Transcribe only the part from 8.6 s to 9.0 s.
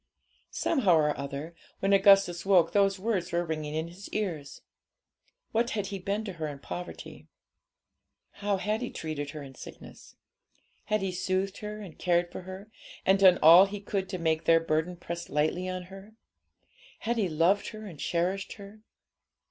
he